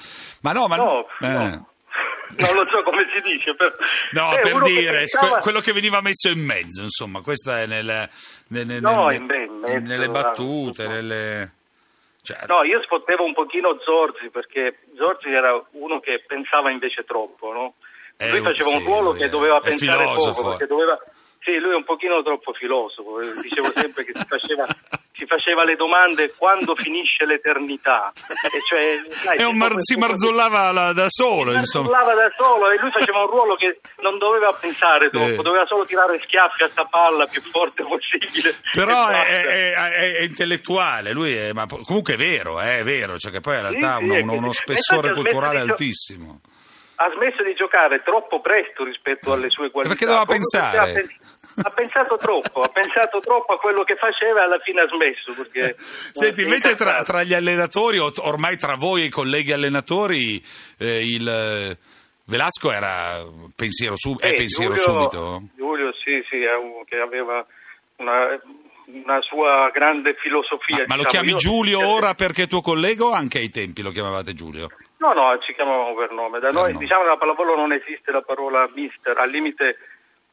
Ma 0.42 0.52
no, 0.52 0.68
ma 0.68 0.76
no. 0.76 1.08
Eh. 1.22 1.30
no 1.30 1.70
non 2.38 2.56
lo 2.56 2.66
so 2.66 2.84
come 2.84 3.06
si 3.14 3.22
dice. 3.22 3.56
Per... 3.56 3.76
No, 4.12 4.36
eh, 4.36 4.40
per 4.40 4.62
dire, 4.62 4.98
pensava... 5.00 5.38
quello 5.38 5.60
che 5.60 5.74
veniva 5.74 6.02
messo 6.02 6.30
in 6.30 6.44
mezzo, 6.44 6.82
insomma, 6.82 7.22
questo 7.22 7.52
è 7.54 7.66
nel, 7.66 8.10
nel, 8.48 8.66
nel, 8.66 8.82
no, 8.82 9.08
nel, 9.08 9.22
mezzo, 9.22 9.80
nelle 9.80 10.10
battute, 10.10 10.88
nelle... 10.88 11.54
Cioè... 12.26 12.48
No, 12.48 12.64
io 12.64 12.82
sfottevo 12.82 13.24
un 13.24 13.34
pochino 13.34 13.78
Zorzi 13.82 14.30
perché 14.32 14.80
Zorzi 14.98 15.30
era 15.30 15.54
uno 15.74 16.00
che 16.00 16.24
pensava 16.26 16.72
invece 16.72 17.04
troppo, 17.04 17.54
no? 17.54 17.74
Eh, 18.18 18.32
lui 18.32 18.42
faceva 18.42 18.70
sì, 18.70 18.76
un 18.78 18.84
ruolo 18.84 19.12
che 19.12 19.30
doveva 19.30 19.60
pensare 19.60 20.08
filosofo. 20.08 20.34
poco, 20.34 20.50
perché 20.50 20.66
doveva... 20.66 20.98
Sì, 21.42 21.60
lui 21.60 21.74
è 21.74 21.76
un 21.76 21.84
pochino 21.84 22.24
troppo 22.24 22.54
filosofo, 22.54 23.20
dicevo 23.44 23.72
sempre 23.76 24.04
che 24.04 24.14
si 24.16 24.26
faceva 24.26 24.66
si 25.16 25.26
faceva 25.26 25.64
le 25.64 25.76
domande 25.76 26.34
quando 26.36 26.76
finisce 26.76 27.26
l'eternità. 27.26 28.12
E 28.52 28.62
cioè, 28.68 29.36
dai, 29.36 29.54
mar- 29.56 29.80
si 29.80 29.96
marzollava 29.96 30.72
la, 30.72 30.94
da 30.94 31.06
solo. 31.10 31.52
Si 31.52 31.58
marzollava 31.58 32.14
da 32.14 32.32
solo 32.36 32.70
e 32.70 32.78
lui 32.78 32.92
faceva 32.92 33.22
un 33.22 33.28
ruolo 33.28 33.56
che 33.56 33.80
non 34.02 34.18
doveva 34.18 34.52
pensare 34.54 35.10
troppo, 35.10 35.40
eh. 35.40 35.44
doveva 35.44 35.66
solo 35.66 35.86
tirare 35.86 36.20
schiaffi 36.22 36.64
a 36.64 36.68
sta 36.68 36.86
palla 36.86 37.26
più 37.28 37.42
forte 37.42 37.84
possibile. 37.84 38.56
Però 38.74 39.08
è, 39.08 39.44
è, 39.46 39.74
è, 39.74 40.16
è, 40.18 40.22
intellettuale, 40.24 41.12
lui 41.12 41.34
è, 41.34 41.54
ma 41.54 41.66
comunque 41.66 42.14
è 42.14 42.18
vero, 42.18 42.60
è 42.60 42.84
vero, 42.84 43.18
cioè 43.18 43.32
che 43.32 43.40
poi 43.40 43.56
in 43.56 43.62
realtà 43.62 43.98
sì, 43.98 44.10
sì, 44.10 44.18
uno, 44.20 44.34
uno 44.34 44.52
spessore 44.52 45.14
culturale 45.14 45.60
altissimo. 45.60 46.42
Ha 46.98 47.12
smesso 47.14 47.44
di 47.44 47.54
giocare 47.56 48.02
troppo 48.04 48.40
presto 48.40 48.86
rispetto 48.86 49.34
alle 49.34 49.50
sue 49.50 49.70
qualità. 49.70 49.94
Perché 49.94 50.06
doveva 50.06 50.26
pensare? 50.26 51.08
Ha 51.64 51.70
pensato 51.70 52.18
troppo, 52.18 52.62
ha 52.62 52.68
pensato 52.68 53.20
troppo 53.20 53.54
a 53.54 53.60
quello 53.60 53.84
che 53.84 53.96
faceva 53.96 54.42
e 54.42 54.44
alla 54.44 54.60
fine 54.60 54.82
ha 54.82 54.88
smesso. 54.88 55.34
Perché, 55.42 55.76
Senti, 55.80 56.42
invece 56.42 56.76
tra, 56.76 57.02
tra, 57.04 57.24
gli 57.24 57.34
allenatori, 57.34 57.98
ormai 58.00 58.58
tra 58.58 58.76
voi 58.76 59.04
e 59.04 59.06
i 59.06 59.10
colleghi 59.10 59.52
allenatori, 59.52 60.44
eh, 60.78 61.06
il 61.06 61.28
eh, 61.28 61.78
Velasco 62.26 62.72
era 62.72 63.24
pensiero, 63.56 63.96
sub- 63.96 64.24
eh, 64.24 64.34
pensiero 64.34 64.74
Giulio, 64.74 65.10
subito? 65.10 65.42
Giulio 65.56 65.94
sì, 65.94 66.22
sì, 66.30 66.40
che 66.86 66.98
aveva 66.98 67.46
una, 67.98 68.40
una 68.88 69.22
sua 69.22 69.70
grande 69.74 70.16
filosofia. 70.16 70.80
Ma, 70.80 70.84
ma 70.88 70.96
lo 70.96 71.04
diciamo. 71.04 71.24
chiami 71.24 71.40
Giulio 71.40 71.80
Io, 71.80 71.88
ora 71.88 72.14
perché 72.16 72.44
è 72.44 72.48
tuo 72.48 72.62
collega 72.62 73.06
o 73.06 73.12
anche 73.12 73.38
ai 73.38 73.50
tempi 73.50 73.82
lo 73.82 73.92
chiamavate 73.92 74.34
Giulio? 74.34 74.68
No, 74.98 75.14
no, 75.14 75.38
ci 75.40 75.54
chiamavamo 75.54 75.94
per 75.96 76.12
nome. 76.12 76.40
Da 76.40 76.48
per 76.48 76.56
noi, 76.56 76.74
nome. 76.74 76.84
diciamo, 76.84 77.04
nella 77.04 77.18
pallavolo 77.18 77.56
non 77.56 77.72
esiste 77.72 78.12
la 78.12 78.22
parola 78.22 78.70
mister, 78.74 79.18
al 79.18 79.30
limite 79.30 79.78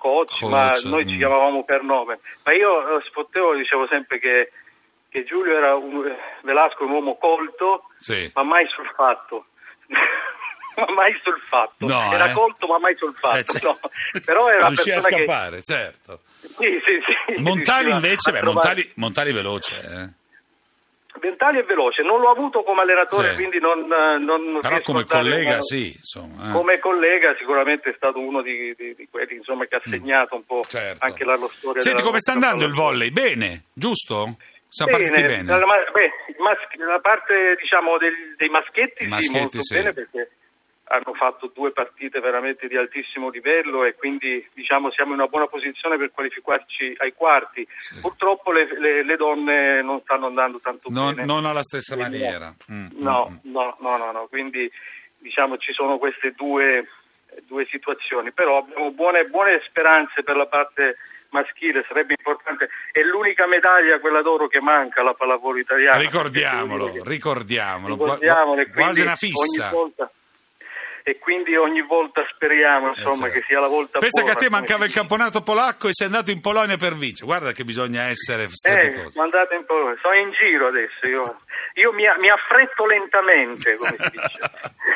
coach, 0.02 0.40
coach 0.40 0.50
ma 0.50 0.72
noi 0.90 1.06
ci 1.06 1.14
mm. 1.14 1.18
chiamavamo 1.18 1.62
per 1.62 1.82
nome. 1.82 2.18
Ma 2.42 2.52
io 2.52 2.98
eh, 2.98 3.02
sfottevo, 3.08 3.54
dicevo 3.54 3.86
sempre 3.86 4.18
che, 4.18 4.50
che 5.08 5.22
Giulio 5.22 5.56
era 5.56 5.76
un, 5.76 6.12
Velasco 6.42 6.84
un 6.84 6.90
uomo 6.90 7.16
colto, 7.16 7.84
sì. 8.00 8.28
ma 8.34 8.42
mai 8.42 8.66
sul 8.68 8.90
fatto. 8.96 9.46
ma 10.74 10.92
mai 10.92 11.12
sul 11.22 11.40
fatto. 11.40 11.86
No, 11.86 12.12
era 12.12 12.30
eh? 12.30 12.32
colto, 12.32 12.66
ma 12.66 12.78
mai 12.78 12.96
sul 12.96 13.14
fatto. 13.14 13.38
Eh, 13.38 13.44
cioè... 13.44 13.62
no. 13.62 13.78
Però 14.24 14.48
era 14.48 14.66
Riuscì 14.74 14.90
a 14.90 15.00
scappare, 15.00 15.56
che... 15.58 15.62
certo. 15.62 16.20
Sì, 16.26 16.80
sì, 16.84 17.34
sì. 17.34 17.40
Montali 17.40 17.90
invece, 17.90 18.32
beh, 18.32 18.42
Montali, 18.42 18.92
Montali 18.96 19.32
veloce, 19.32 19.76
eh. 19.76 20.21
Ventali 21.20 21.58
è 21.58 21.64
veloce, 21.64 22.02
non 22.02 22.20
l'ho 22.20 22.30
avuto 22.30 22.62
come 22.62 22.82
allenatore, 22.82 23.28
sì. 23.28 23.34
quindi 23.34 23.60
non, 23.60 23.86
non 23.86 24.58
Però 24.60 24.80
come 24.80 25.04
collega 25.04 25.52
una... 25.52 25.62
sì, 25.62 25.92
insomma. 25.92 26.48
Eh. 26.48 26.52
Come 26.52 26.78
collega 26.78 27.34
sicuramente 27.38 27.90
è 27.90 27.94
stato 27.94 28.18
uno 28.18 28.40
di, 28.40 28.74
di, 28.76 28.94
di 28.94 29.08
quelli 29.10 29.36
insomma, 29.36 29.66
che 29.66 29.76
ha 29.76 29.82
mm. 29.86 29.90
segnato 29.90 30.34
un 30.36 30.44
po' 30.44 30.62
certo. 30.66 31.04
anche 31.04 31.24
la 31.24 31.36
storia. 31.48 31.82
Senti, 31.82 32.02
come 32.02 32.18
sta 32.18 32.32
andando 32.32 32.64
il 32.64 32.72
volley? 32.72 33.10
Bene, 33.10 33.64
giusto? 33.72 34.36
Siamo 34.68 34.96
bene, 34.96 35.10
partiti 35.10 35.32
bene. 35.34 35.58
La, 35.58 35.66
beh, 35.92 36.10
la 36.78 37.00
parte 37.00 37.56
diciamo, 37.60 37.98
del, 37.98 38.34
dei 38.38 38.48
maschietti, 38.48 39.06
maschietti 39.06 39.32
sì, 39.32 39.38
molto 39.38 39.62
sì. 39.62 39.74
bene 39.74 39.92
perché 39.92 40.30
hanno 40.84 41.14
fatto 41.14 41.50
due 41.54 41.72
partite 41.72 42.20
veramente 42.20 42.66
di 42.66 42.76
altissimo 42.76 43.30
livello 43.30 43.84
e 43.84 43.94
quindi 43.94 44.46
diciamo, 44.52 44.90
siamo 44.90 45.12
in 45.12 45.20
una 45.20 45.28
buona 45.28 45.46
posizione 45.46 45.96
per 45.96 46.10
qualificarci 46.10 46.96
ai 46.98 47.12
quarti. 47.14 47.66
Sì. 47.78 48.00
Purtroppo 48.00 48.52
le, 48.52 48.66
le, 48.78 49.04
le, 49.04 49.16
donne 49.16 49.82
non 49.82 50.00
stanno 50.02 50.26
andando 50.26 50.60
tanto 50.60 50.88
non, 50.90 51.14
bene. 51.14 51.26
Non 51.26 51.46
alla 51.46 51.62
stessa 51.62 51.94
quindi, 51.94 52.18
maniera. 52.18 52.54
Mm, 52.70 52.86
no, 52.98 53.28
mm, 53.30 53.48
mm. 53.48 53.52
no, 53.52 53.76
no, 53.80 53.96
no, 53.96 54.12
no, 54.12 54.26
quindi 54.28 54.70
diciamo 55.18 55.56
ci 55.56 55.72
sono 55.72 55.98
queste 55.98 56.32
due, 56.32 56.88
due 57.46 57.66
situazioni, 57.70 58.32
però 58.32 58.58
abbiamo 58.58 58.90
buone, 58.90 59.24
buone 59.26 59.62
speranze 59.66 60.22
per 60.22 60.36
la 60.36 60.46
parte 60.46 60.96
maschile, 61.30 61.84
sarebbe 61.88 62.14
importante. 62.18 62.68
È 62.90 63.00
l'unica 63.00 63.46
medaglia, 63.46 63.98
quella 64.00 64.20
d'oro, 64.20 64.48
che 64.48 64.60
manca 64.60 65.00
alla 65.00 65.14
pallavolo 65.14 65.58
italiana. 65.58 65.96
Ricordiamolo, 65.96 67.02
ricordiamolo. 67.02 67.94
ricordiamolo. 67.94 68.62
Quasi 68.74 69.00
una 69.00 69.16
fissa. 69.16 69.68
Ogni 69.68 69.74
volta, 69.74 70.10
e 71.02 71.18
quindi 71.18 71.56
ogni 71.56 71.82
volta 71.82 72.24
speriamo 72.32 72.86
eh, 72.86 72.90
insomma, 72.90 73.26
eh 73.26 73.30
certo. 73.30 73.38
che 73.38 73.44
sia 73.46 73.60
la 73.60 73.68
volta 73.68 73.98
Pensa 73.98 74.20
buona, 74.20 74.34
che 74.34 74.44
a 74.44 74.48
te 74.48 74.50
mancava 74.50 74.84
il 74.84 74.92
campionato 74.92 75.42
polacco 75.42 75.88
e 75.88 75.92
sei 75.92 76.06
andato 76.06 76.30
in 76.30 76.40
Polonia 76.40 76.76
per 76.76 76.94
vincere. 76.94 77.26
Guarda 77.26 77.52
che 77.52 77.64
bisogna 77.64 78.02
essere 78.02 78.48
strepitosi. 78.48 79.18
Eh, 79.18 79.56
in 79.56 79.64
Polonia. 79.66 79.98
Sono 80.00 80.14
in 80.14 80.30
giro 80.32 80.68
adesso. 80.68 81.06
Io, 81.08 81.40
io 81.74 81.92
mi, 81.92 82.04
mi, 82.18 82.28
affretto 82.28 82.86
lentamente, 82.86 83.76
come 83.76 83.96
si 83.98 84.10
dice. 84.10 84.40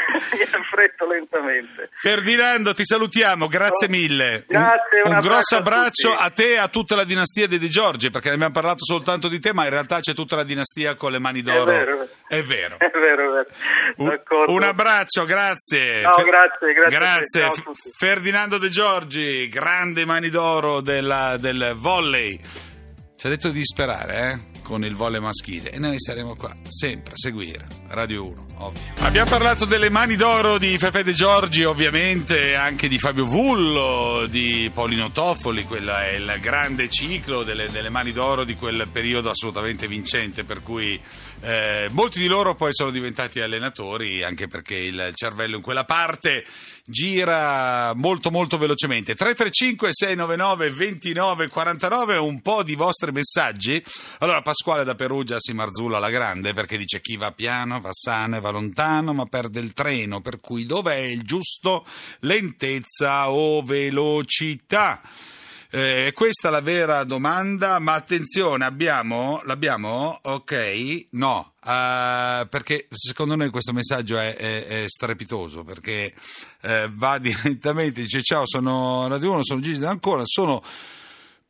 mi 0.36 0.62
affretto 0.62 1.06
lentamente. 1.06 1.90
Ferdinando, 1.92 2.74
ti 2.74 2.84
salutiamo, 2.84 3.46
grazie 3.48 3.88
mille. 3.88 4.44
Grazie, 4.46 5.02
un, 5.04 5.12
un 5.12 5.20
grosso 5.20 5.56
abbraccio 5.56 6.12
a, 6.12 6.24
a, 6.24 6.30
te 6.30 6.52
e 6.52 6.58
a 6.58 6.68
tutta 6.68 6.96
la 6.96 7.04
dinastia 7.04 7.46
dei 7.46 7.58
De 7.58 7.68
Giorgi, 7.68 8.10
perché 8.10 8.28
ne 8.28 8.34
abbiamo 8.34 8.52
parlato 8.52 8.84
soltanto 8.84 9.28
di 9.28 9.40
te, 9.40 9.52
ma 9.52 9.64
in 9.64 9.70
realtà 9.70 10.00
c'è 10.00 10.14
tutta 10.14 10.36
la 10.36 10.44
dinastia 10.44 10.94
con 10.94 11.12
le 11.12 11.18
mani 11.18 11.42
d'oro. 11.42 11.70
È 11.70 11.84
vero, 11.84 12.08
è 12.28 12.42
vero. 12.42 12.76
È 12.78 12.90
vero, 12.90 13.40
è 13.40 13.44
vero. 13.44 13.46
Un, 13.96 14.20
un 14.46 14.62
abbraccio, 14.62 15.24
grazie. 15.24 15.95
No, 16.02 16.14
grazie, 16.24 16.72
grazie. 16.72 16.98
grazie. 16.98 17.40
Ciao 17.40 17.74
Ferdinando 17.96 18.58
De 18.58 18.68
Giorgi, 18.68 19.48
grande 19.48 20.04
mani 20.04 20.28
d'oro 20.28 20.80
della, 20.80 21.36
del 21.38 21.74
volley. 21.76 22.40
Ci 23.16 23.26
ha 23.26 23.30
detto 23.30 23.48
di 23.50 23.64
sperare, 23.64 24.18
eh? 24.18 24.55
Con 24.66 24.84
il 24.84 24.96
volley 24.96 25.20
maschile 25.20 25.70
e 25.70 25.78
noi 25.78 25.94
saremo 26.00 26.34
qua 26.34 26.52
sempre 26.68 27.12
a 27.12 27.16
seguire 27.16 27.68
Radio 27.86 28.26
1, 28.26 28.46
ovvio. 28.56 28.82
Abbiamo 28.98 29.30
parlato 29.30 29.64
delle 29.64 29.90
mani 29.90 30.16
d'oro 30.16 30.58
di 30.58 30.76
Fefe 30.76 31.04
De 31.04 31.12
Giorgi, 31.12 31.62
ovviamente 31.62 32.56
anche 32.56 32.88
di 32.88 32.98
Fabio 32.98 33.26
Vullo, 33.26 34.26
di 34.26 34.68
Paolino 34.74 35.12
Toffoli, 35.12 35.62
quello 35.62 35.94
è 35.96 36.14
il 36.14 36.38
grande 36.40 36.88
ciclo 36.88 37.44
delle, 37.44 37.70
delle 37.70 37.90
mani 37.90 38.10
d'oro 38.10 38.42
di 38.42 38.56
quel 38.56 38.88
periodo 38.90 39.30
assolutamente 39.30 39.86
vincente, 39.86 40.42
per 40.42 40.64
cui 40.64 41.00
eh, 41.42 41.86
molti 41.92 42.18
di 42.18 42.26
loro 42.26 42.56
poi 42.56 42.70
sono 42.72 42.90
diventati 42.90 43.38
allenatori, 43.38 44.24
anche 44.24 44.48
perché 44.48 44.74
il 44.74 45.12
cervello 45.14 45.54
in 45.54 45.62
quella 45.62 45.84
parte 45.84 46.44
gira 46.86 47.92
molto 47.94 48.30
molto 48.30 48.58
velocemente. 48.58 49.14
335 49.14 49.88
699 49.92 50.70
2949 50.70 52.16
un 52.16 52.40
po' 52.40 52.62
di 52.62 52.74
vostri 52.74 53.12
messaggi. 53.12 53.82
Allora 54.18 54.42
Pasquale 54.42 54.84
da 54.84 54.94
Perugia 54.94 55.36
si 55.38 55.52
marzulla 55.52 55.98
alla 55.98 56.10
grande 56.10 56.54
perché 56.54 56.76
dice 56.78 57.00
chi 57.00 57.16
va 57.16 57.32
piano 57.32 57.80
va 57.80 57.90
sano 57.92 58.36
e 58.36 58.40
va 58.40 58.50
lontano 58.50 59.12
ma 59.12 59.26
perde 59.26 59.60
il 59.60 59.72
treno 59.72 60.20
per 60.20 60.40
cui 60.40 60.64
dov'è 60.64 60.96
il 60.96 61.22
giusto 61.22 61.84
lentezza 62.20 63.30
o 63.30 63.62
velocità 63.62 65.00
eh, 65.70 66.12
questa 66.14 66.48
è 66.48 66.50
la 66.50 66.60
vera 66.60 67.04
domanda, 67.04 67.78
ma 67.78 67.94
attenzione, 67.94 68.64
abbiamo, 68.64 69.40
l'abbiamo? 69.44 70.18
Ok, 70.22 71.06
no, 71.10 71.54
uh, 71.62 72.46
perché 72.48 72.86
secondo 72.90 73.36
noi 73.36 73.50
questo 73.50 73.72
messaggio 73.72 74.18
è, 74.18 74.34
è, 74.36 74.66
è 74.66 74.84
strepitoso, 74.86 75.64
perché 75.64 76.14
uh, 76.62 76.90
va 76.92 77.18
direttamente, 77.18 78.02
dice 78.02 78.22
ciao, 78.22 78.42
sono 78.46 79.08
Radio 79.08 79.32
1, 79.32 79.44
sono 79.44 79.60
Gigi 79.60 79.80
D'Ancona, 79.80 80.22
sono 80.24 80.62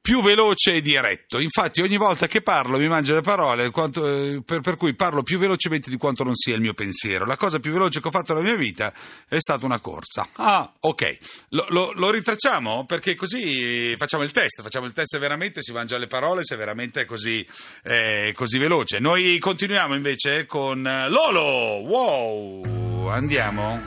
più 0.07 0.23
veloce 0.23 0.75
e 0.75 0.83
diretto. 0.83 1.41
Infatti 1.41 1.81
ogni 1.81 1.97
volta 1.97 2.29
che 2.29 2.41
parlo 2.41 2.79
mi 2.79 2.87
mangio 2.87 3.13
le 3.13 3.23
parole, 3.23 3.71
quanto, 3.71 4.07
eh, 4.07 4.41
per, 4.41 4.61
per, 4.61 4.77
cui 4.77 4.95
parlo 4.95 5.25
più 5.25 5.37
velocemente 5.37 5.91
di 5.91 5.97
quanto 5.97 6.23
non 6.23 6.37
sia 6.37 6.55
il 6.55 6.61
mio 6.61 6.75
pensiero. 6.75 7.27
La 7.27 7.37
cosa 7.37 7.59
più 7.59 7.73
veloce 7.73 8.01
che 8.01 8.07
ho 8.07 8.13
fatto 8.13 8.33
nella 8.33 8.47
mia 8.47 8.55
vita 8.55 8.95
è 9.29 9.41
stata 9.41 9.67
una 9.67 9.81
corsa. 9.81 10.29
Ah, 10.35 10.73
ok. 10.79 11.19
Lo, 11.49 11.67
lo, 11.71 11.93
lo 11.97 12.11
ritracciamo? 12.13 12.87
Perché 12.87 13.17
così 13.17 13.97
facciamo 13.99 14.23
il 14.23 14.31
test. 14.31 14.63
Facciamo 14.63 14.87
il 14.87 14.93
test 14.93 15.15
se 15.15 15.19
veramente 15.19 15.61
si 15.61 15.73
mangia 15.73 15.99
le 15.99 16.07
parole, 16.07 16.45
se 16.45 16.55
veramente 16.55 17.01
è 17.01 17.05
così, 17.05 17.45
eh, 17.83 18.33
così 18.37 18.59
veloce. 18.59 19.01
Noi 19.01 19.41
continuiamo 19.41 19.97
invece 19.97 20.47
con 20.47 20.83
Lolo. 21.09 21.83
Wow! 21.83 23.09
Andiamo. 23.09 23.83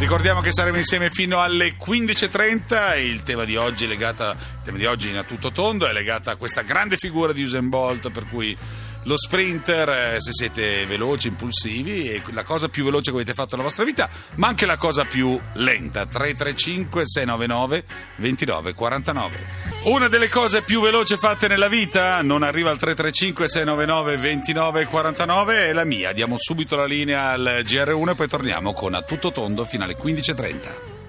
Ricordiamo 0.00 0.40
che 0.40 0.50
saremo 0.50 0.78
insieme 0.78 1.10
fino 1.10 1.40
alle 1.40 1.74
15.30 1.76 3.04
il 3.04 3.22
tema 3.22 3.44
di 3.44 3.56
oggi, 3.56 3.86
legata, 3.86 4.30
il 4.30 4.62
tema 4.64 4.78
di 4.78 4.86
oggi 4.86 5.10
in 5.10 5.18
a 5.18 5.24
tutto 5.24 5.52
tondo 5.52 5.86
è 5.86 5.92
legato 5.92 6.30
a 6.30 6.36
questa 6.36 6.62
grande 6.62 6.96
figura 6.96 7.34
di 7.34 7.42
Usain 7.42 7.68
Bolt 7.68 8.10
per 8.10 8.24
cui 8.24 8.56
lo 9.04 9.16
sprinter, 9.16 9.88
eh, 9.88 10.20
se 10.20 10.32
siete 10.32 10.84
veloci, 10.86 11.28
impulsivi, 11.28 12.08
è 12.08 12.22
la 12.32 12.42
cosa 12.42 12.68
più 12.68 12.84
veloce 12.84 13.10
che 13.10 13.16
avete 13.16 13.34
fatto 13.34 13.50
nella 13.52 13.62
vostra 13.62 13.84
vita, 13.84 14.08
ma 14.36 14.48
anche 14.48 14.66
la 14.66 14.76
cosa 14.76 15.04
più 15.04 15.40
lenta. 15.54 16.06
335 16.06 17.02
699 17.06 17.84
2949. 18.16 19.68
Una 19.84 20.08
delle 20.08 20.28
cose 20.28 20.62
più 20.62 20.82
veloci 20.82 21.16
fatte 21.16 21.48
nella 21.48 21.68
vita 21.68 22.20
non 22.20 22.42
arriva 22.42 22.70
al 22.70 22.78
335 22.78 23.48
699 23.48 24.16
2949 24.16 25.68
è 25.68 25.72
la 25.72 25.84
mia. 25.84 26.12
Diamo 26.12 26.36
subito 26.38 26.76
la 26.76 26.84
linea 26.84 27.30
al 27.30 27.62
GR1 27.64 28.10
e 28.10 28.14
poi 28.14 28.28
torniamo 28.28 28.72
con 28.74 28.94
a 28.94 29.02
tutto 29.02 29.32
tondo 29.32 29.64
fino 29.64 29.84
alle 29.84 29.96
15.30. 29.96 30.99